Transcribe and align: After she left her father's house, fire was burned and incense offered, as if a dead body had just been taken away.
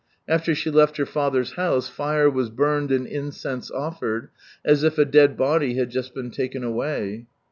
After 0.27 0.55
she 0.55 0.71
left 0.71 0.97
her 0.97 1.05
father's 1.05 1.51
house, 1.51 1.87
fire 1.87 2.27
was 2.27 2.49
burned 2.49 2.91
and 2.91 3.05
incense 3.05 3.69
offered, 3.69 4.29
as 4.65 4.81
if 4.83 4.97
a 4.97 5.05
dead 5.05 5.37
body 5.37 5.75
had 5.75 5.91
just 5.91 6.15
been 6.15 6.31
taken 6.31 6.63
away. 6.63 7.27